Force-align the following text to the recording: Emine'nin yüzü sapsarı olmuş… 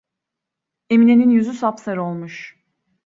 Emine'nin 0.89 1.29
yüzü 1.29 1.53
sapsarı 1.53 2.03
olmuş… 2.03 2.57